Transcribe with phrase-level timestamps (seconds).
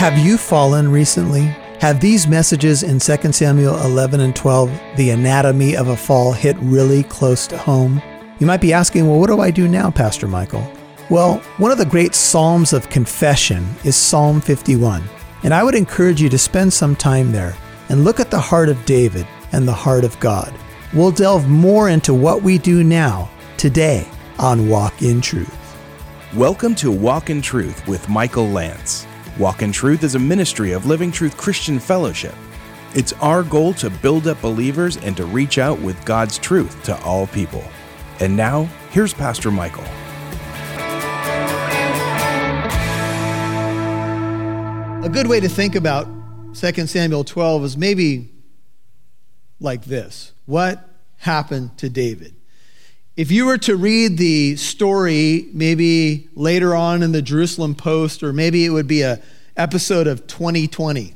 [0.00, 1.42] Have you fallen recently?
[1.80, 6.56] Have these messages in 2 Samuel 11 and 12, the anatomy of a fall, hit
[6.60, 8.00] really close to home?
[8.38, 10.66] You might be asking, well, what do I do now, Pastor Michael?
[11.10, 15.02] Well, one of the great Psalms of confession is Psalm 51.
[15.42, 17.54] And I would encourage you to spend some time there
[17.90, 20.50] and look at the heart of David and the heart of God.
[20.94, 23.28] We'll delve more into what we do now,
[23.58, 24.08] today,
[24.38, 25.76] on Walk in Truth.
[26.34, 29.06] Welcome to Walk in Truth with Michael Lance.
[29.40, 32.34] Walk in Truth is a ministry of Living Truth Christian Fellowship.
[32.94, 37.02] It's our goal to build up believers and to reach out with God's truth to
[37.04, 37.64] all people.
[38.20, 39.84] And now, here's Pastor Michael.
[45.02, 46.06] A good way to think about
[46.54, 48.30] 2 Samuel 12 is maybe
[49.58, 52.34] like this What happened to David?
[53.20, 58.32] If you were to read the story, maybe later on in the Jerusalem Post, or
[58.32, 59.20] maybe it would be a
[59.58, 61.14] episode of 2020,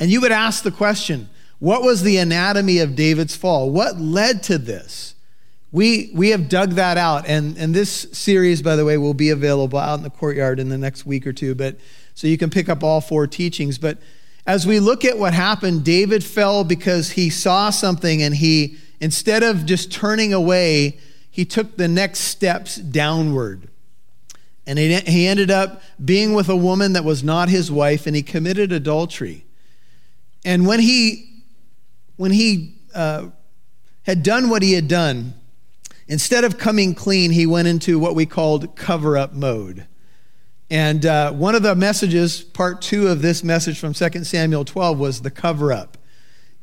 [0.00, 3.68] and you would ask the question, what was the anatomy of David's fall?
[3.68, 5.14] What led to this?
[5.70, 9.28] We, we have dug that out, and, and this series, by the way, will be
[9.28, 11.76] available out in the courtyard in the next week or two, but
[12.14, 13.76] so you can pick up all four teachings.
[13.76, 13.98] But
[14.46, 19.42] as we look at what happened, David fell because he saw something and he instead
[19.42, 20.98] of just turning away,
[21.30, 23.68] he took the next steps downward.
[24.66, 28.16] And he, he ended up being with a woman that was not his wife, and
[28.16, 29.44] he committed adultery.
[30.44, 31.42] And when he,
[32.16, 33.28] when he uh,
[34.02, 35.34] had done what he had done,
[36.08, 39.86] instead of coming clean, he went into what we called cover up mode.
[40.68, 44.98] And uh, one of the messages, part two of this message from 2 Samuel 12,
[44.98, 45.96] was the cover up.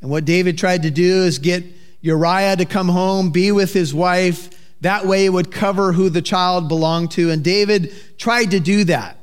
[0.02, 1.64] And what David tried to do is get
[2.04, 4.50] Uriah to come home, be with his wife.
[4.82, 7.32] That way it would cover who the child belonged to.
[7.32, 9.18] And David tried to do that.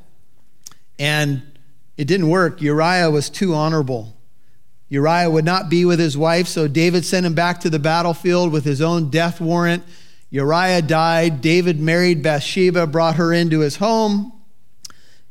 [0.99, 1.43] And
[1.99, 2.63] it didn't work.
[2.63, 4.17] Uriah was too honorable.
[4.89, 8.51] Uriah would not be with his wife, so David sent him back to the battlefield
[8.51, 9.85] with his own death warrant.
[10.31, 11.43] Uriah died.
[11.43, 14.33] David married Bathsheba, brought her into his home,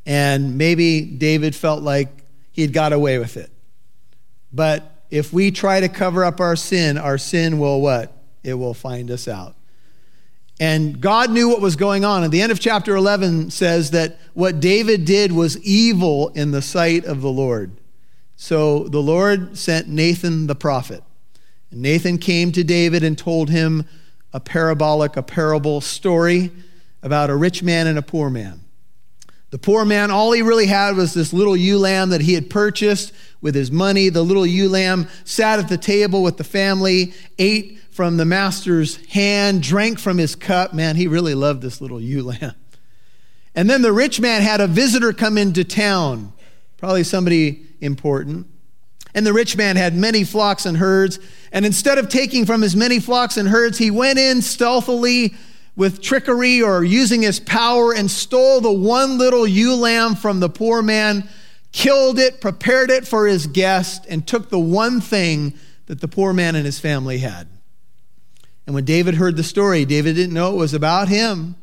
[0.06, 2.10] and maybe David felt like
[2.52, 3.50] he had got away with it.
[4.54, 8.14] But if we try to cover up our sin, our sin will what?
[8.44, 9.56] It will find us out.
[10.60, 12.24] And God knew what was going on.
[12.24, 16.62] At the end of chapter 11 says that what David did was evil in the
[16.62, 17.72] sight of the Lord.
[18.36, 21.04] So the Lord sent Nathan the prophet.
[21.72, 23.86] And Nathan came to David and told him
[24.34, 26.52] a parabolic, a parable story
[27.02, 28.62] about a rich man and a poor man.
[29.52, 32.50] The poor man, all he really had was this little ewe lamb that he had
[32.50, 33.12] purchased
[33.42, 34.10] with his money.
[34.10, 38.98] The little ewe lamb sat at the table with the family, ate from the master's
[39.08, 40.74] hand, drank from his cup.
[40.74, 42.54] Man, he really loved this little ewe lamb.
[43.56, 46.32] And then the rich man had a visitor come into town,
[46.78, 48.46] probably somebody important.
[49.16, 51.20] And the rich man had many flocks and herds.
[51.52, 55.34] And instead of taking from his many flocks and herds, he went in stealthily
[55.80, 60.50] with trickery or using his power and stole the one little ewe lamb from the
[60.50, 61.26] poor man,
[61.72, 65.54] killed it, prepared it for his guest, and took the one thing
[65.86, 67.48] that the poor man and his family had.
[68.66, 71.56] And when David heard the story, David didn't know it was about him.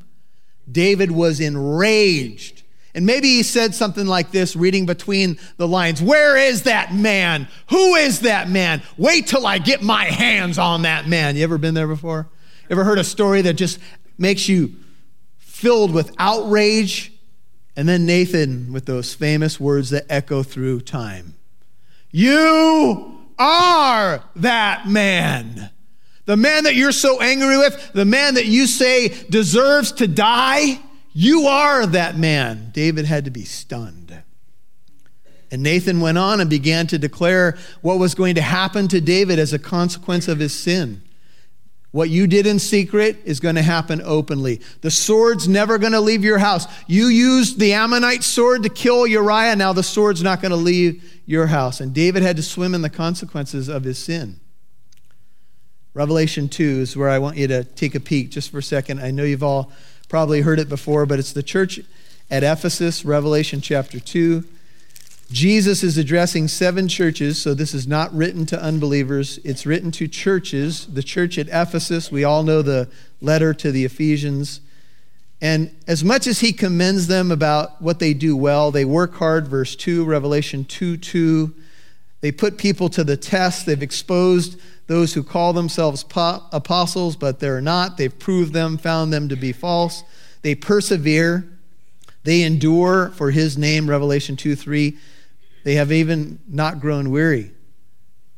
[0.72, 2.62] David was enraged.
[2.94, 7.48] And maybe he said something like this, reading between the lines Where is that man?
[7.68, 8.80] Who is that man?
[8.96, 11.36] Wait till I get my hands on that man.
[11.36, 12.30] You ever been there before?
[12.68, 13.78] Ever heard a story that just
[14.18, 14.74] makes you
[15.38, 17.12] filled with outrage.
[17.76, 21.34] And then Nathan with those famous words that echo through time
[22.10, 25.70] You are that man.
[26.24, 30.80] The man that you're so angry with, the man that you say deserves to die,
[31.12, 32.70] you are that man.
[32.72, 34.22] David had to be stunned.
[35.50, 39.38] And Nathan went on and began to declare what was going to happen to David
[39.38, 41.02] as a consequence of his sin.
[41.96, 44.60] What you did in secret is going to happen openly.
[44.82, 46.66] The sword's never going to leave your house.
[46.86, 49.56] You used the Ammonite sword to kill Uriah.
[49.56, 51.80] Now the sword's not going to leave your house.
[51.80, 54.38] And David had to swim in the consequences of his sin.
[55.94, 59.00] Revelation 2 is where I want you to take a peek just for a second.
[59.00, 59.72] I know you've all
[60.10, 61.80] probably heard it before, but it's the church
[62.30, 64.44] at Ephesus, Revelation chapter 2.
[65.30, 69.38] Jesus is addressing seven churches, so this is not written to unbelievers.
[69.42, 70.86] It's written to churches.
[70.86, 72.88] The church at Ephesus, we all know the
[73.20, 74.60] letter to the Ephesians.
[75.40, 79.48] And as much as he commends them about what they do well, they work hard,
[79.48, 81.54] verse 2, Revelation 2 2.
[82.20, 83.66] They put people to the test.
[83.66, 86.04] They've exposed those who call themselves
[86.52, 87.96] apostles, but they're not.
[87.96, 90.04] They've proved them, found them to be false.
[90.42, 91.46] They persevere.
[92.22, 94.96] They endure for his name, Revelation 2 3.
[95.66, 97.50] They have even not grown weary.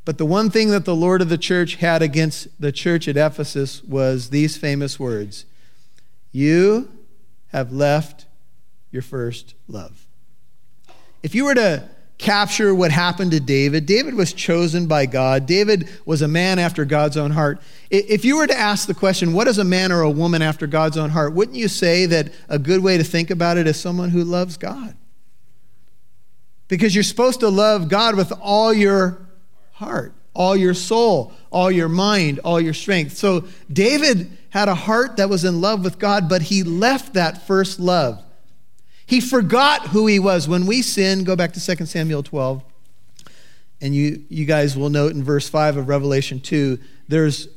[0.07, 3.19] But the one thing that the Lord of the church had against the church at
[3.19, 5.45] Ephesus was these famous words
[6.33, 6.91] You
[7.49, 8.25] have left
[8.91, 10.07] your first love.
[11.23, 15.45] If you were to capture what happened to David, David was chosen by God.
[15.45, 17.61] David was a man after God's own heart.
[17.91, 20.67] If you were to ask the question, what is a man or a woman after
[20.67, 23.79] God's own heart, wouldn't you say that a good way to think about it is
[23.79, 24.97] someone who loves God?
[26.69, 29.27] Because you're supposed to love God with all your
[29.73, 33.17] heart, all your soul, all your mind, all your strength.
[33.17, 37.47] So David had a heart that was in love with God, but he left that
[37.47, 38.23] first love.
[39.07, 40.47] He forgot who he was.
[40.47, 42.63] When we sin, go back to 2 Samuel 12,
[43.81, 46.79] and you, you guys will note in verse 5 of Revelation 2,
[47.09, 47.49] there's,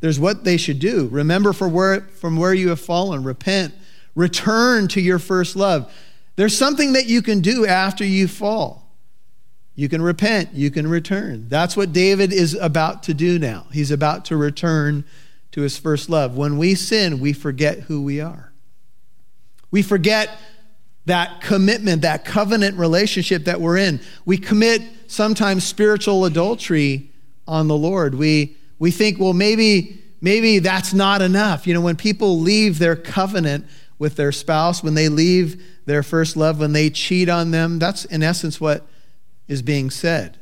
[0.00, 1.06] there's what they should do.
[1.08, 3.74] Remember from where, from where you have fallen, repent,
[4.16, 5.92] return to your first love.
[6.36, 8.86] There's something that you can do after you fall.
[9.74, 11.48] You can repent, you can return.
[11.48, 13.66] That's what David is about to do now.
[13.72, 15.04] He's about to return
[15.52, 16.36] to his first love.
[16.36, 18.52] When we sin, we forget who we are.
[19.70, 20.30] We forget
[21.04, 24.00] that commitment, that covenant relationship that we're in.
[24.24, 27.10] We commit sometimes spiritual adultery
[27.46, 28.14] on the Lord.
[28.14, 31.66] We, we think, well, maybe, maybe that's not enough.
[31.66, 33.66] You know, when people leave their covenant
[33.98, 37.78] with their spouse, when they leave their first love, when they cheat on them.
[37.78, 38.86] That's in essence what
[39.48, 40.38] is being said.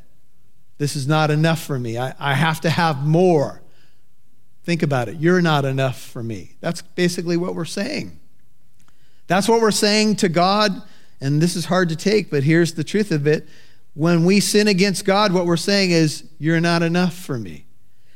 [0.77, 1.97] This is not enough for me.
[1.97, 3.61] I, I have to have more.
[4.63, 5.17] Think about it.
[5.17, 6.55] You're not enough for me.
[6.59, 8.19] That's basically what we're saying.
[9.27, 10.71] That's what we're saying to God.
[11.21, 13.47] And this is hard to take, but here's the truth of it.
[13.93, 17.65] When we sin against God, what we're saying is, You're not enough for me.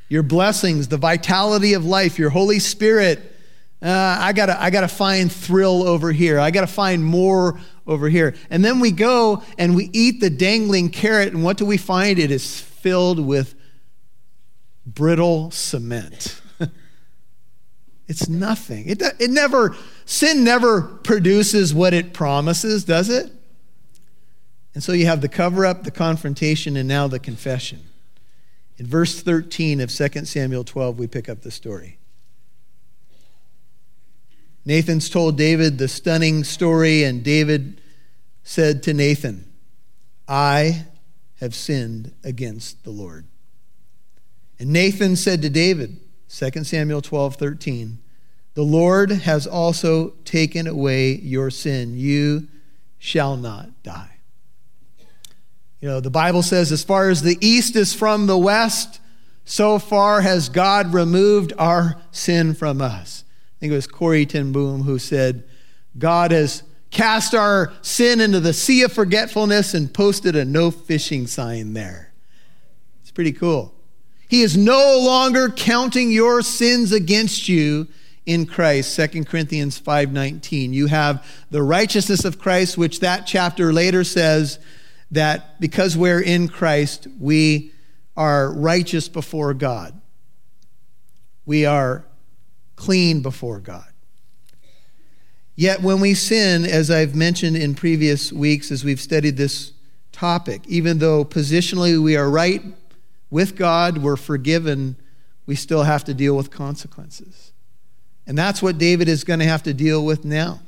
[0.10, 3.38] Your blessings, the vitality of life, your Holy Spirit,
[3.82, 6.40] uh, I gotta, I gotta find thrill over here.
[6.40, 8.36] I gotta find more over here.
[8.50, 12.20] And then we go and we eat the dangling carrot, and what do we find?
[12.20, 13.56] It is filled with
[14.86, 16.42] brittle cement.
[18.08, 18.90] it's nothing.
[18.90, 23.32] It, it never, sin never produces what it promises, does it?
[24.74, 27.82] And so you have the cover up, the confrontation, and now the confession.
[28.78, 31.99] In verse 13 of 2 Samuel 12, we pick up the story.
[34.70, 37.82] Nathan's told David the stunning story, and David
[38.44, 39.52] said to Nathan,
[40.28, 40.86] I
[41.40, 43.26] have sinned against the Lord.
[44.60, 46.00] And Nathan said to David,
[46.30, 47.98] 2 Samuel 12, 13,
[48.54, 51.98] The Lord has also taken away your sin.
[51.98, 52.48] You
[53.00, 54.18] shall not die.
[55.82, 59.02] You know, the Bible says, as far as the east is from the west,
[59.46, 63.24] so far has God removed our sin from us.
[63.60, 65.44] I think it was Corrie ten Boom who said,
[65.98, 71.28] God has cast our sin into the sea of forgetfulness and posted a no fishing
[71.28, 72.14] sign there.
[73.02, 73.74] It's pretty cool.
[74.30, 77.88] He is no longer counting your sins against you
[78.26, 78.96] in Christ.
[78.96, 80.72] 2 Corinthians 5:19.
[80.72, 84.60] You have the righteousness of Christ which that chapter later says
[85.12, 87.74] that because we're in Christ, we
[88.16, 90.00] are righteous before God.
[91.46, 92.06] We are
[92.80, 93.86] clean before God.
[95.56, 99.74] Yet when we sin, as I've mentioned in previous weeks as we've studied this
[100.14, 102.64] topic, even though positionally we are right
[103.30, 104.96] with God, we're forgiven,
[105.46, 107.52] we still have to deal with consequences.
[108.26, 110.62] And that's what David is going to have to deal with now.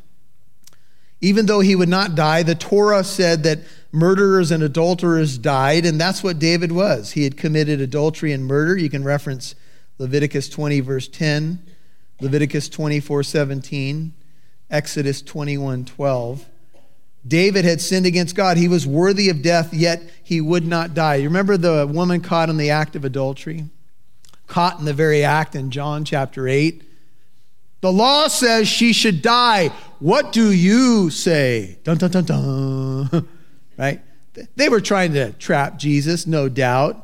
[1.21, 3.59] Even though he would not die, the Torah said that
[3.93, 7.11] murderers and adulterers died, and that's what David was.
[7.11, 8.75] He had committed adultery and murder.
[8.75, 9.55] You can reference
[9.99, 11.63] Leviticus 20, verse 10.
[12.21, 14.13] Leviticus 24 17,
[14.69, 16.45] Exodus 21 12.
[17.27, 18.57] David had sinned against God.
[18.57, 21.15] He was worthy of death, yet he would not die.
[21.15, 23.65] You remember the woman caught in the act of adultery?
[24.47, 26.83] Caught in the very act in John chapter 8.
[27.81, 29.69] The law says she should die.
[29.99, 31.77] What do you say?
[31.83, 33.27] Dun, dun, dun, dun.
[33.77, 34.01] right?
[34.55, 37.03] They were trying to trap Jesus, no doubt.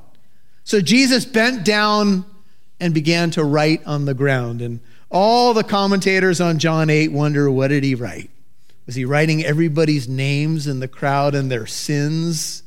[0.63, 2.25] So Jesus bent down
[2.79, 4.61] and began to write on the ground.
[4.61, 8.29] And all the commentators on John 8 wonder what did he write?
[8.85, 12.63] Was he writing everybody's names in the crowd and their sins?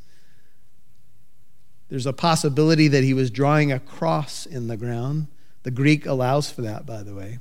[1.88, 5.26] There's a possibility that he was drawing a cross in the ground.
[5.62, 7.38] The Greek allows for that, by the way.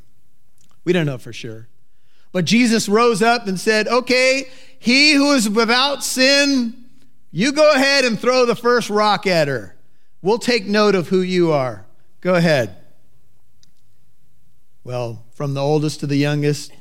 [0.83, 1.67] We don't know for sure.
[2.31, 6.85] But Jesus rose up and said, Okay, he who is without sin,
[7.31, 9.75] you go ahead and throw the first rock at her.
[10.21, 11.85] We'll take note of who you are.
[12.21, 12.75] Go ahead.
[14.89, 16.71] Well, from the oldest to the youngest,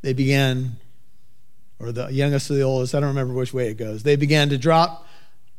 [0.00, 0.76] they began
[1.80, 4.04] or the youngest to the oldest, I don't remember which way it goes.
[4.04, 5.08] They began to drop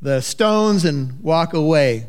[0.01, 2.07] the stones and walk away.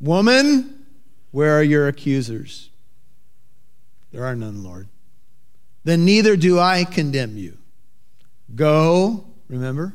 [0.00, 0.86] Woman,
[1.30, 2.70] where are your accusers?
[4.10, 4.88] There are none, Lord.
[5.84, 7.58] Then neither do I condemn you.
[8.56, 9.94] Go, remember,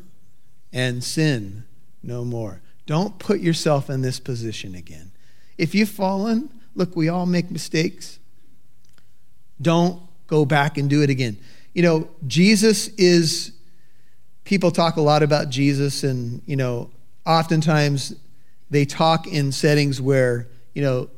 [0.71, 1.65] and sin
[2.01, 2.61] no more.
[2.85, 5.11] Don't put yourself in this position again.
[5.57, 8.19] If you've fallen, look, we all make mistakes.
[9.63, 11.37] Don't go back and do it again.
[11.73, 13.51] You know, Jesus is,
[14.43, 16.91] people talk a lot about Jesus, and, you know,
[17.25, 18.13] oftentimes
[18.69, 21.09] they talk in settings where, you know,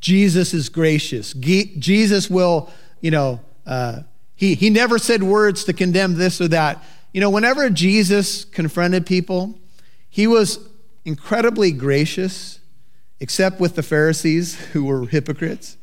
[0.00, 1.34] Jesus is gracious.
[1.34, 4.00] Jesus will, you know, uh,
[4.34, 6.82] he, he never said words to condemn this or that.
[7.12, 9.58] You know, whenever Jesus confronted people,
[10.08, 10.58] he was
[11.04, 12.60] incredibly gracious,
[13.20, 15.76] except with the Pharisees who were hypocrites,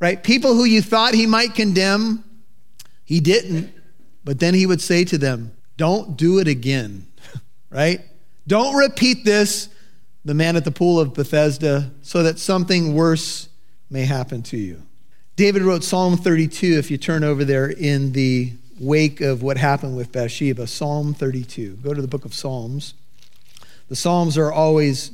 [0.00, 0.22] right?
[0.22, 2.24] People who you thought he might condemn,
[3.04, 3.72] he didn't.
[4.24, 7.06] But then he would say to them, Don't do it again,
[7.70, 8.00] right?
[8.46, 9.68] Don't repeat this,
[10.24, 13.48] the man at the pool of Bethesda, so that something worse
[13.88, 14.82] may happen to you.
[15.36, 19.96] David wrote Psalm 32, if you turn over there in the wake of what happened
[19.96, 20.66] with Bathsheba.
[20.66, 21.76] Psalm 32.
[21.76, 22.94] Go to the book of Psalms.
[23.88, 25.12] The Psalms are always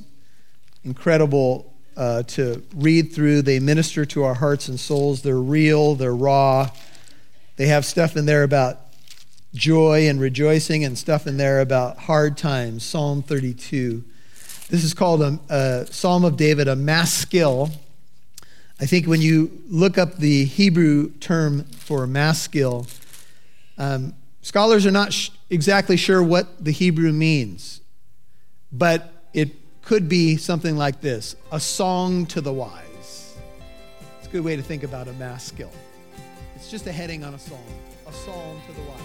[0.84, 3.42] incredible uh, to read through.
[3.42, 5.22] They minister to our hearts and souls.
[5.22, 6.70] They're real, they're raw.
[7.56, 8.80] They have stuff in there about
[9.54, 12.84] joy and rejoicing, and stuff in there about hard times.
[12.84, 14.04] Psalm 32.
[14.68, 17.70] This is called a, a Psalm of David, a maskil.
[18.78, 22.86] I think when you look up the Hebrew term for maskil,
[23.78, 27.80] um, scholars are not sh- exactly sure what the Hebrew means
[28.72, 29.50] but it
[29.86, 33.36] could be something like this a song to the wise.
[34.18, 35.70] It's a good way to think about a maskil.
[36.56, 37.64] It's just a heading on a song,
[38.06, 39.00] a song to the wise.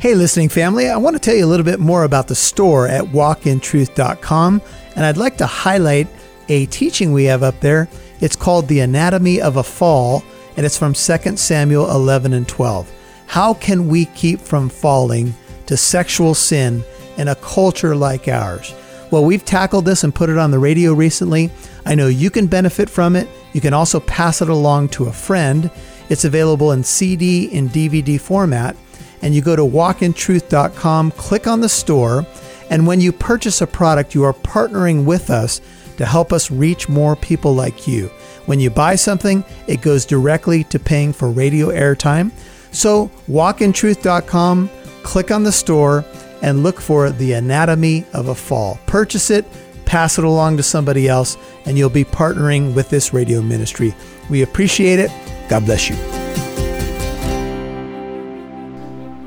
[0.00, 2.88] Hey, listening family, I want to tell you a little bit more about the store
[2.88, 4.62] at walkintruth.com,
[4.96, 6.08] and I'd like to highlight
[6.48, 7.88] a teaching we have up there.
[8.20, 10.24] It's called The Anatomy of a Fall,
[10.56, 12.90] and it's from 2 Samuel 11 and 12.
[13.28, 15.32] How can we keep from falling
[15.66, 16.82] to sexual sin
[17.16, 18.74] in a culture like ours.
[19.10, 21.50] Well, we've tackled this and put it on the radio recently.
[21.84, 23.28] I know you can benefit from it.
[23.52, 25.70] You can also pass it along to a friend.
[26.08, 28.76] It's available in CD and DVD format.
[29.20, 32.26] And you go to walkintruth.com, click on the store,
[32.70, 35.60] and when you purchase a product, you are partnering with us
[35.98, 38.06] to help us reach more people like you.
[38.46, 42.32] When you buy something, it goes directly to paying for radio airtime.
[42.72, 44.70] So, walkintruth.com
[45.02, 46.04] click on the store
[46.42, 48.78] and look for The Anatomy of a Fall.
[48.86, 49.46] Purchase it,
[49.86, 53.94] pass it along to somebody else, and you'll be partnering with this radio ministry.
[54.28, 55.10] We appreciate it.
[55.48, 55.96] God bless you.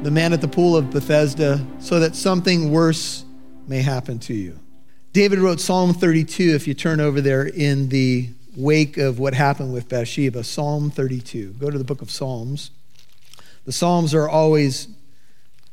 [0.03, 3.25] The man at the pool of Bethesda, so that something worse
[3.67, 4.60] may happen to you.
[5.13, 9.74] David wrote Psalm 32, if you turn over there in the wake of what happened
[9.74, 10.43] with Bathsheba.
[10.43, 11.53] Psalm 32.
[11.53, 12.72] Go to the book of Psalms.
[13.65, 14.88] The Psalms are always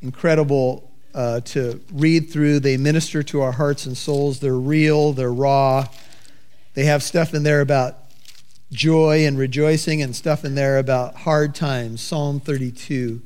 [0.01, 2.61] incredible uh, to read through.
[2.61, 4.41] They minister to our hearts and souls.
[4.41, 5.87] They're real, they're raw.
[6.75, 7.97] They have stuff in there about
[8.73, 12.01] joy and rejoicing, and stuff in there about hard times.
[12.01, 13.21] Psalm 32.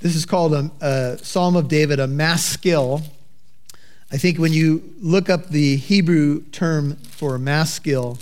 [0.00, 3.02] This is called a, a Psalm of David, a maskil.
[4.12, 8.18] I think when you look up the Hebrew term for maskil,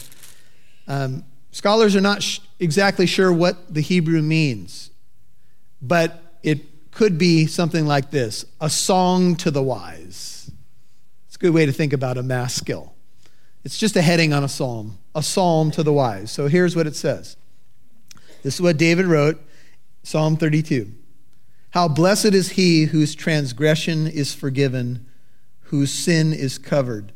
[0.89, 4.91] um, scholars are not sh- exactly sure what the Hebrew means,
[5.83, 10.51] but it could be something like this a song to the wise.
[11.27, 12.95] It's a good way to think about a maskil.
[13.65, 16.31] It's just a heading on a psalm, a psalm to the wise.
[16.31, 17.37] So here's what it says
[18.43, 19.43] This is what David wrote,
[20.03, 20.93] Psalm 32.
[21.71, 25.07] How blessed is he whose transgression is forgiven,
[25.63, 27.11] whose sin is covered.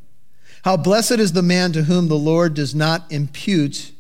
[0.65, 3.93] How blessed is the man to whom the Lord does not impute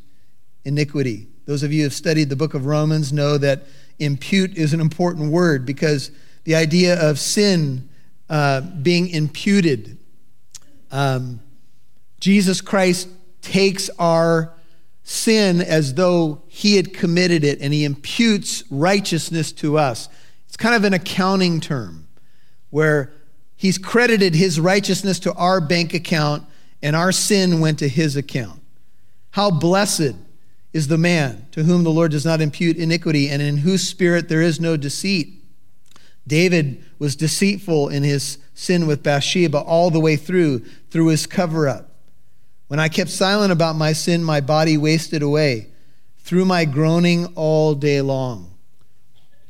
[0.64, 1.28] iniquity.
[1.44, 3.62] Those of you who have studied the book of Romans know that
[3.98, 6.10] impute is an important word because
[6.44, 7.88] the idea of sin
[8.30, 9.98] uh, being imputed,
[10.90, 11.40] um,
[12.20, 13.08] Jesus Christ
[13.42, 14.54] takes our
[15.02, 20.08] sin as though he had committed it and he imputes righteousness to us.
[20.46, 22.08] It's kind of an accounting term
[22.70, 23.12] where
[23.56, 26.44] he's credited his righteousness to our bank account
[26.82, 28.60] and our sin went to his account.
[29.30, 30.14] How blessed
[30.78, 34.28] is the man to whom the Lord does not impute iniquity and in whose spirit
[34.28, 35.42] there is no deceit.
[36.24, 41.66] David was deceitful in his sin with Bathsheba all the way through, through his cover
[41.66, 41.90] up.
[42.68, 45.66] When I kept silent about my sin, my body wasted away
[46.18, 48.54] through my groaning all day long.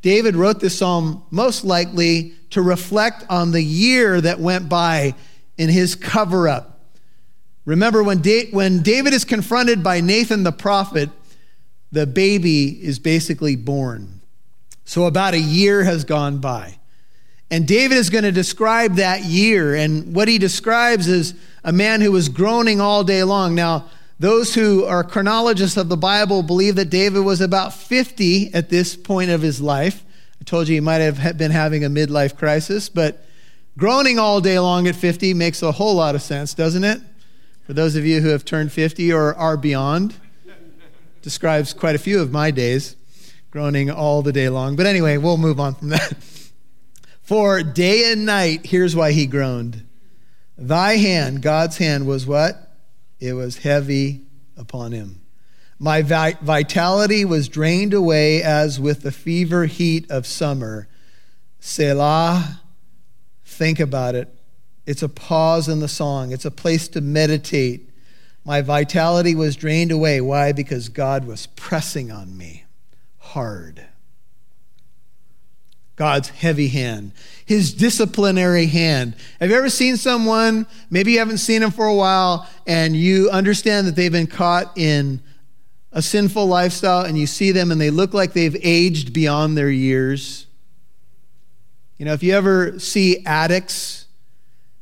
[0.01, 5.13] David wrote this psalm most likely to reflect on the year that went by
[5.59, 6.79] in his cover up.
[7.65, 11.11] Remember, when, da- when David is confronted by Nathan the prophet,
[11.91, 14.21] the baby is basically born.
[14.85, 16.79] So about a year has gone by.
[17.51, 19.73] And David is going to describe that year.
[19.73, 23.55] And what he describes is a man who was groaning all day long.
[23.55, 28.69] Now, those who are chronologists of the Bible believe that David was about 50 at
[28.69, 30.03] this point of his life.
[30.41, 33.25] I told you he might have been having a midlife crisis, but
[33.77, 37.01] groaning all day long at 50 makes a whole lot of sense, doesn't it?
[37.65, 40.15] For those of you who have turned 50 or are beyond,
[41.21, 42.95] describes quite a few of my days,
[43.51, 44.75] groaning all the day long.
[44.75, 46.13] But anyway, we'll move on from that.
[47.21, 49.85] For day and night, here's why he groaned.
[50.57, 52.69] Thy hand, God's hand, was what?
[53.19, 54.21] it was heavy
[54.57, 55.21] upon him.
[55.77, 60.89] My vitality was drained away as with the fever heat of summer.
[61.59, 62.61] Selah,
[63.45, 64.33] think about it.
[64.85, 67.88] It's a pause in the song, it's a place to meditate.
[68.49, 70.19] My vitality was drained away.
[70.21, 70.53] Why?
[70.53, 72.63] Because God was pressing on me
[73.19, 73.85] hard.
[75.95, 77.11] God's heavy hand,
[77.45, 79.15] his disciplinary hand.
[79.39, 83.29] Have you ever seen someone, maybe you haven't seen them for a while, and you
[83.29, 85.21] understand that they've been caught in
[85.91, 89.69] a sinful lifestyle, and you see them and they look like they've aged beyond their
[89.69, 90.47] years?
[91.99, 94.07] You know, if you ever see addicts,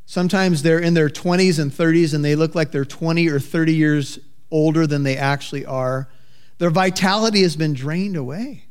[0.08, 3.76] sometimes they're in their 20s and 30s and they look like they're 20 or 30
[3.76, 4.18] years
[4.50, 6.10] older than they actually are.
[6.58, 8.64] Their vitality has been drained away.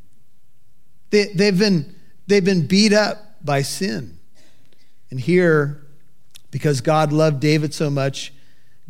[1.11, 1.95] They, they've been
[2.27, 4.19] They've been beat up by sin.
[5.11, 5.87] And here,
[6.51, 8.33] because God loved David so much,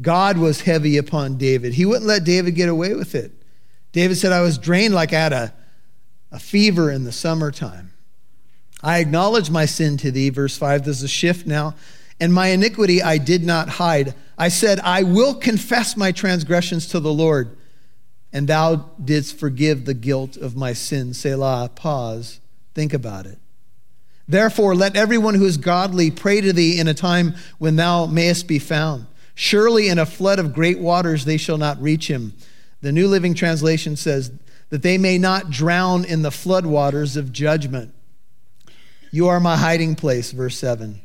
[0.00, 1.74] God was heavy upon David.
[1.74, 3.32] He wouldn't let David get away with it.
[3.92, 5.54] David said, I was drained like I had a,
[6.32, 7.92] a fever in the summertime.
[8.82, 10.84] I acknowledge my sin to thee, verse 5.
[10.84, 11.74] There's a shift now.
[12.20, 14.14] And my iniquity I did not hide.
[14.38, 17.56] I said, I will confess my transgressions to the Lord,
[18.32, 21.14] and thou didst forgive the guilt of my sin.
[21.14, 22.40] Selah, pause.
[22.74, 23.38] Think about it.
[24.28, 28.48] Therefore, let everyone who is godly pray to thee in a time when thou mayest
[28.48, 29.06] be found.
[29.34, 32.34] Surely in a flood of great waters they shall not reach him.
[32.80, 34.32] The New Living Translation says
[34.70, 37.94] that they may not drown in the flood waters of judgment.
[39.12, 41.00] You are my hiding place, verse 7.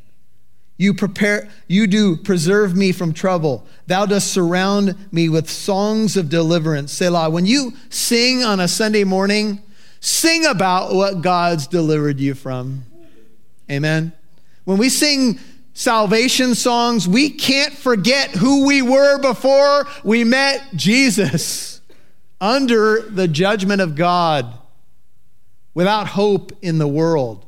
[0.76, 3.66] You prepare you do preserve me from trouble.
[3.86, 6.92] Thou dost surround me with songs of deliverance.
[6.92, 7.30] Selah.
[7.30, 9.62] When you sing on a Sunday morning,
[10.04, 12.84] Sing about what God's delivered you from.
[13.70, 14.12] Amen.
[14.64, 15.38] When we sing
[15.74, 21.80] salvation songs, we can't forget who we were before we met Jesus
[22.40, 24.52] under the judgment of God,
[25.72, 27.46] without hope in the world.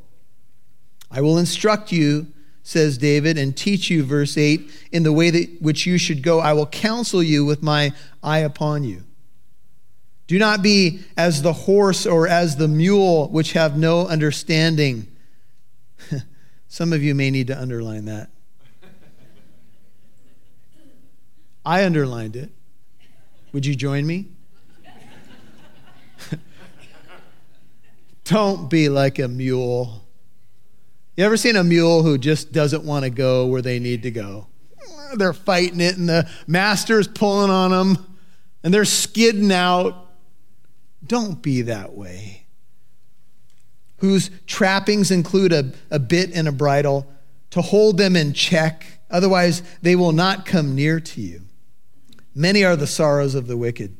[1.10, 2.28] I will instruct you,
[2.64, 6.40] says David, and teach you, verse 8, in the way that which you should go.
[6.40, 9.04] I will counsel you with my eye upon you.
[10.26, 15.06] Do not be as the horse or as the mule, which have no understanding.
[16.68, 18.30] Some of you may need to underline that.
[21.66, 22.50] I underlined it.
[23.52, 24.28] Would you join me?
[28.24, 30.03] Don't be like a mule.
[31.16, 34.10] You ever seen a mule who just doesn't want to go where they need to
[34.10, 34.48] go?
[35.14, 38.16] They're fighting it, and the master's pulling on them,
[38.64, 40.10] and they're skidding out.
[41.06, 42.46] Don't be that way.
[43.98, 47.06] Whose trappings include a, a bit and a bridle
[47.50, 51.42] to hold them in check, otherwise, they will not come near to you.
[52.34, 53.96] Many are the sorrows of the wicked,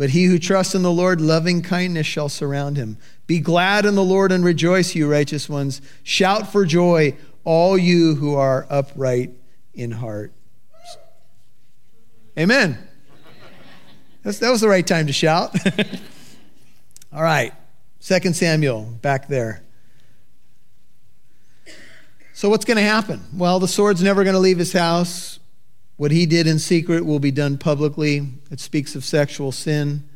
[0.00, 2.96] but he who trusts in the Lord, loving kindness shall surround him.
[3.26, 5.82] Be glad in the Lord and rejoice, you righteous ones.
[6.02, 9.32] Shout for joy, all you who are upright
[9.74, 10.32] in heart.
[12.38, 12.78] Amen.
[14.22, 15.54] That's, that was the right time to shout.
[17.12, 17.52] All right,
[18.00, 19.62] 2 Samuel, back there.
[22.32, 23.20] So, what's going to happen?
[23.34, 25.40] Well, the sword's never going to leave his house.
[26.00, 28.26] What he did in secret will be done publicly.
[28.50, 30.08] It speaks of sexual sin.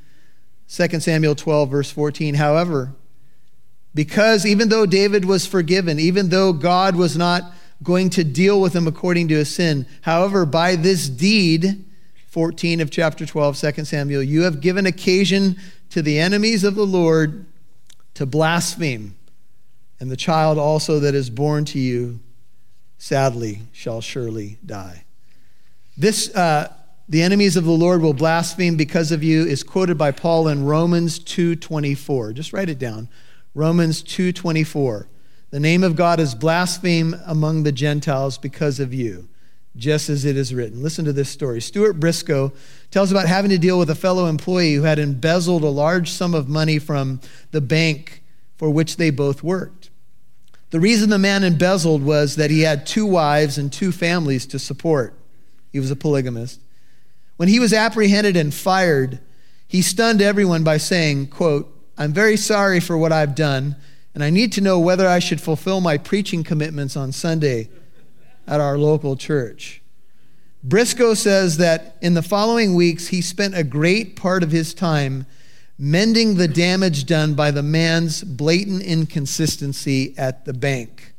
[0.71, 2.37] 2 Samuel 12, verse 14.
[2.37, 2.95] However,
[3.95, 8.75] because even though David was forgiven, even though God was not going to deal with
[8.75, 11.85] him according to his sin, however, by this deed,
[12.29, 15.55] 14 of chapter 12, 2 Samuel, you have given occasion
[15.91, 17.45] to the enemies of the Lord
[18.15, 19.17] to blaspheme,
[20.01, 22.21] and the child also that is born to you,
[22.97, 25.05] sadly, shall surely die.
[25.97, 26.73] This, uh,
[27.09, 30.65] the enemies of the Lord will blaspheme because of you, is quoted by Paul in
[30.65, 32.35] Romans 2.24.
[32.35, 33.09] Just write it down.
[33.55, 35.07] Romans 2:24.
[35.51, 39.29] The name of God is blasphemed among the Gentiles because of you,
[39.77, 40.83] just as it is written.
[40.83, 41.61] Listen to this story.
[41.61, 42.53] Stuart Briscoe
[42.91, 46.35] tells about having to deal with a fellow employee who had embezzled a large sum
[46.35, 47.21] of money from
[47.53, 48.25] the bank
[48.57, 49.91] for which they both worked.
[50.71, 54.59] The reason the man embezzled was that he had two wives and two families to
[54.59, 55.15] support.
[55.75, 56.61] He was a polygamist.
[57.37, 59.19] When he was apprehended and fired,
[59.67, 63.75] he stunned everyone by saying, quote, I'm very sorry for what I've done,
[64.15, 67.71] and I need to know whether I should fulfill my preaching commitments on Sunday
[68.47, 69.83] at our local church.
[70.63, 75.27] Briscoe says that in the following weeks, he spent a great part of his time
[75.77, 81.15] mending the damage done by the man's blatant inconsistency at the bank.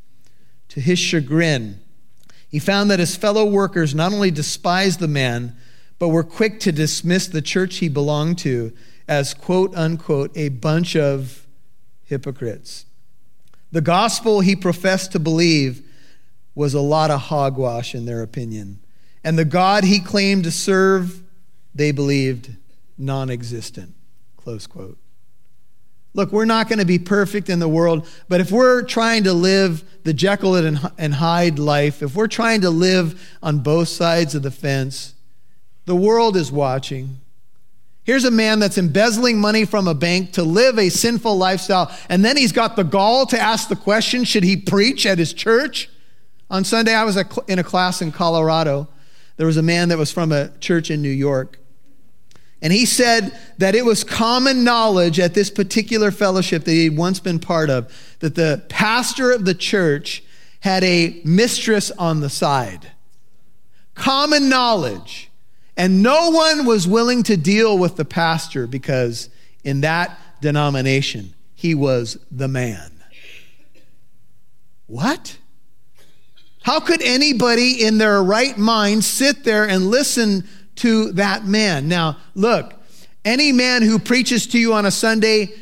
[0.69, 1.81] To his chagrin,
[2.47, 5.55] he found that his fellow workers not only despised the man,
[5.99, 8.73] but were quick to dismiss the church he belonged to
[9.07, 11.45] as quote unquote a bunch of
[12.03, 12.85] hypocrites.
[13.71, 15.81] The gospel he professed to believe
[16.53, 18.79] was a lot of hogwash in their opinion.
[19.23, 21.21] And the God he claimed to serve,
[21.73, 22.55] they believed
[22.97, 23.93] non existent.
[24.37, 24.97] Close quote.
[26.15, 29.33] Look, we're not going to be perfect in the world, but if we're trying to
[29.33, 34.41] live the Jekyll and Hyde life, if we're trying to live on both sides of
[34.41, 35.13] the fence,
[35.83, 37.19] the world is watching.
[38.03, 42.23] Here's a man that's embezzling money from a bank to live a sinful lifestyle, and
[42.23, 45.89] then he's got the gall to ask the question should he preach at his church?
[46.49, 48.87] On Sunday, I was in a class in Colorado.
[49.35, 51.59] There was a man that was from a church in New York.
[52.65, 57.19] And he said that it was common knowledge at this particular fellowship that he'd once
[57.19, 60.23] been part of that the pastor of the church
[60.61, 62.91] had a mistress on the side.
[63.93, 65.29] Common knowledge.
[65.77, 69.29] And no one was willing to deal with the pastor because
[69.63, 72.91] in that denomination, he was the man.
[74.87, 75.37] What?
[76.63, 81.87] How could anybody in their right mind sit there and listen to that man?
[81.87, 82.73] Now, look,
[83.23, 85.53] any man who preaches to you on a Sunday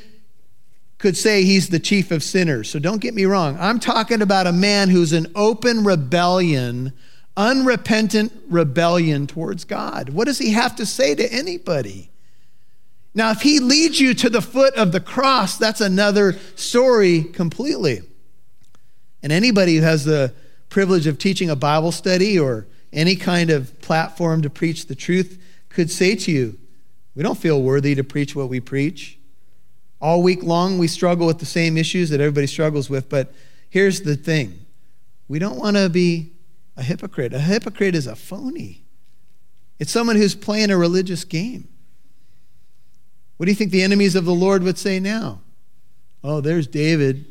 [0.97, 2.69] could say he's the chief of sinners.
[2.69, 3.57] So don't get me wrong.
[3.59, 6.93] I'm talking about a man who's an open rebellion
[7.35, 10.09] unrepentant rebellion towards God.
[10.09, 12.09] What does he have to say to anybody?
[13.15, 18.01] Now, if he leads you to the foot of the cross, that's another story completely.
[19.21, 20.33] And anybody who has the
[20.69, 25.41] privilege of teaching a Bible study or any kind of platform to preach the truth
[25.69, 26.57] could say to you,
[27.15, 29.17] We don't feel worthy to preach what we preach.
[29.99, 33.33] All week long, we struggle with the same issues that everybody struggles with, but
[33.69, 34.65] here's the thing
[35.27, 36.33] we don't want to be
[36.75, 37.33] a hypocrite.
[37.33, 38.83] A hypocrite is a phony,
[39.79, 41.67] it's someone who's playing a religious game.
[43.37, 45.41] What do you think the enemies of the Lord would say now?
[46.23, 47.25] Oh, there's David.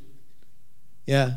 [1.06, 1.36] Yeah,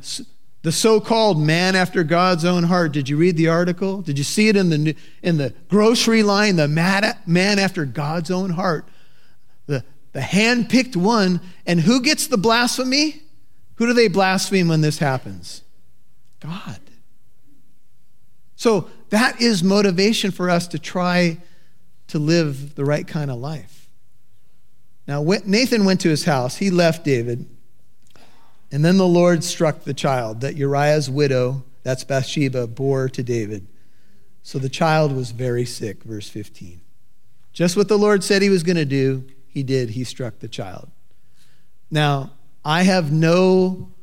[0.65, 2.91] the so-called man after God's own heart.
[2.91, 4.01] Did you read the article?
[4.01, 6.55] Did you see it in the in the grocery line?
[6.55, 8.87] The man after God's own heart,
[9.67, 11.39] the the hand-picked one.
[11.67, 13.21] And who gets the blasphemy?
[13.75, 15.61] Who do they blaspheme when this happens?
[16.39, 16.79] God.
[18.55, 21.37] So that is motivation for us to try
[22.07, 23.87] to live the right kind of life.
[25.07, 26.55] Now, Nathan went to his house.
[26.55, 27.45] He left David.
[28.75, 33.67] And then the Lord struck the child that Uriah's widow, that's Bathsheba, bore to David.
[34.43, 36.81] So the child was very sick, verse 15.
[37.53, 39.91] Just what the Lord said he was going to do, he did.
[39.91, 40.89] He struck the child.
[41.89, 42.33] Now,
[42.65, 43.93] I have no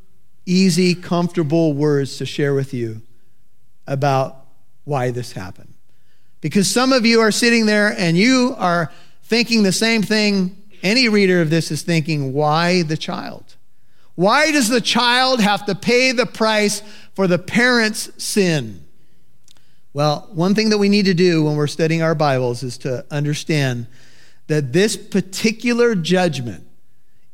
[0.46, 3.02] easy, comfortable words to share with you
[3.86, 4.46] about
[4.84, 5.74] why this happened.
[6.40, 8.90] Because some of you are sitting there and you are
[9.22, 13.56] thinking the same thing any reader of this is thinking why the child?
[14.14, 16.82] Why does the child have to pay the price
[17.14, 18.84] for the parent's sin?
[19.94, 23.04] Well, one thing that we need to do when we're studying our Bibles is to
[23.10, 23.86] understand
[24.46, 26.66] that this particular judgment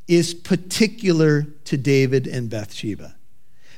[0.07, 3.15] is particular to David and Bathsheba.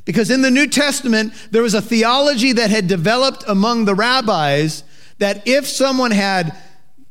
[0.04, 4.82] Because in the New Testament, there was a theology that had developed among the rabbis
[5.18, 6.56] that if someone had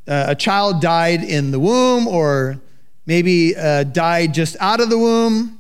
[0.08, 2.60] uh, a child died in the womb, or
[3.06, 5.59] maybe uh, died just out of the womb,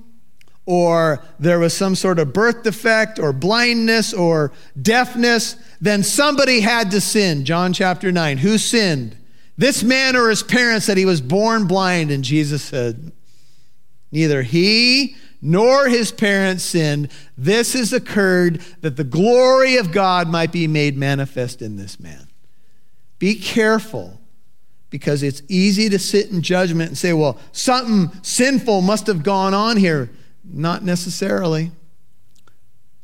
[0.69, 6.91] or there was some sort of birth defect, or blindness, or deafness, then somebody had
[6.91, 7.43] to sin.
[7.43, 8.38] John chapter 9.
[8.38, 9.17] Who sinned?
[9.58, 12.12] This man or his parents that he was born blind?
[12.12, 13.12] And Jesus said,
[14.12, 17.10] Neither he nor his parents sinned.
[17.36, 22.27] This has occurred that the glory of God might be made manifest in this man.
[23.17, 24.21] Be careful
[24.91, 29.55] because it's easy to sit in judgment and say, well, something sinful must have gone
[29.55, 30.12] on here.
[30.51, 31.71] Not necessarily.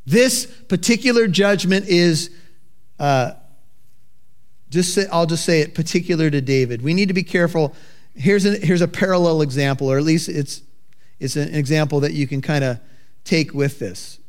[0.05, 2.29] This particular judgment is,
[2.99, 3.33] uh,
[4.69, 6.81] just say, I'll just say it, particular to David.
[6.81, 7.75] We need to be careful.
[8.15, 10.61] Here's, a here's a parallel example, or at least it's,
[11.19, 12.79] it's an example that you can kind of
[13.23, 14.19] take with this.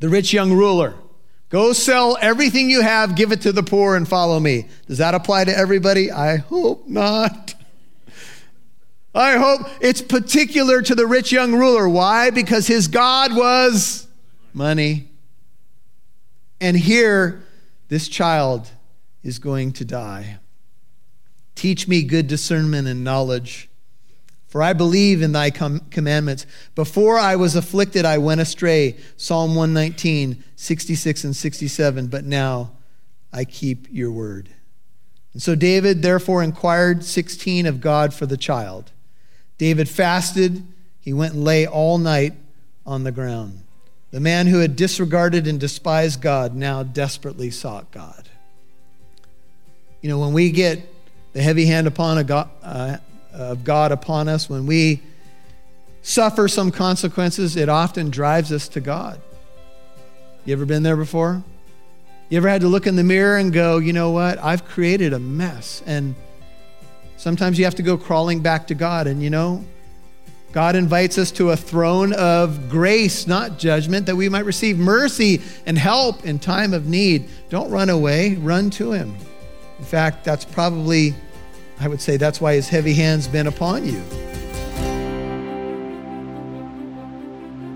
[0.00, 0.94] The rich young ruler.
[1.50, 4.66] Go sell everything you have, give it to the poor, and follow me.
[4.86, 6.10] Does that apply to everybody?
[6.10, 7.54] I hope not.
[9.14, 11.88] I hope it's particular to the rich young ruler.
[11.88, 12.30] Why?
[12.30, 14.08] Because his God was
[14.52, 15.08] money.
[16.60, 17.44] And here,
[17.88, 18.70] this child
[19.22, 20.38] is going to die.
[21.54, 23.68] Teach me good discernment and knowledge
[24.54, 26.46] for I believe in thy com- commandments.
[26.76, 28.96] Before I was afflicted, I went astray.
[29.16, 32.06] Psalm 119, 66 and 67.
[32.06, 32.70] But now
[33.32, 34.50] I keep your word.
[35.32, 38.92] And so David therefore inquired 16 of God for the child.
[39.58, 40.62] David fasted.
[41.00, 42.34] He went and lay all night
[42.86, 43.60] on the ground.
[44.10, 48.28] The man who had disregarded and despised God now desperately sought God.
[50.00, 50.86] You know, when we get
[51.32, 52.98] the heavy hand upon a God, uh,
[53.32, 55.02] of God upon us, when we
[56.02, 59.20] suffer some consequences, it often drives us to God.
[60.44, 61.42] You ever been there before?
[62.28, 64.38] You ever had to look in the mirror and go, you know what?
[64.38, 65.82] I've created a mess.
[65.86, 66.14] And
[67.16, 69.06] sometimes you have to go crawling back to God.
[69.06, 69.64] And you know,
[70.52, 75.42] God invites us to a throne of grace, not judgment, that we might receive mercy
[75.66, 77.28] and help in time of need.
[77.48, 79.16] Don't run away, run to Him.
[79.78, 81.14] In fact, that's probably
[81.80, 84.00] I would say that's why his heavy hand's been upon you.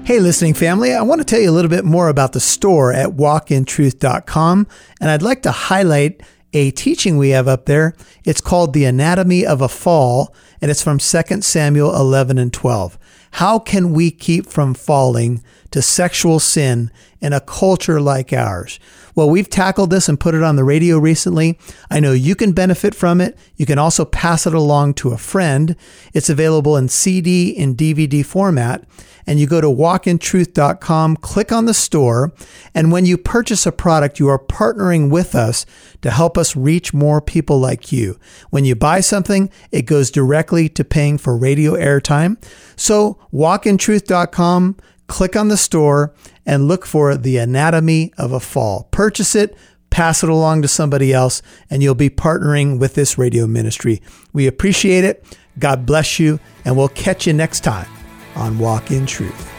[0.04, 2.94] Hey, listening family, I want to tell you a little bit more about the store
[2.94, 4.66] at walkintruth.com,
[5.00, 7.94] and I'd like to highlight a teaching we have up there.
[8.24, 12.98] It's called The Anatomy of a Fall, and it's from 2 Samuel 11 and 12.
[13.32, 18.78] How can we keep from falling to sexual sin in a culture like ours?
[19.14, 21.58] Well, we've tackled this and put it on the radio recently.
[21.90, 23.36] I know you can benefit from it.
[23.56, 25.74] You can also pass it along to a friend.
[26.14, 28.84] It's available in CD and DVD format.
[29.26, 32.32] And you go to walkintruth.com, click on the store,
[32.74, 35.66] and when you purchase a product, you are partnering with us
[36.00, 38.18] to help us reach more people like you.
[38.48, 42.42] When you buy something, it goes directly to paying for radio airtime.
[42.74, 44.76] So walkintruth.com,
[45.08, 46.14] click on the store
[46.46, 48.86] and look for the anatomy of a fall.
[48.92, 49.56] Purchase it,
[49.90, 54.00] pass it along to somebody else, and you'll be partnering with this radio ministry.
[54.32, 55.24] We appreciate it.
[55.58, 57.88] God bless you, and we'll catch you next time
[58.36, 59.50] on Walk in Truth.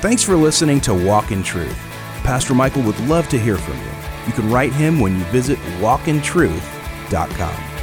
[0.00, 1.76] Thanks for listening to Walk in Truth.
[2.22, 3.90] Pastor Michael would love to hear from you.
[4.26, 7.77] You can write him when you visit walkintruth.com.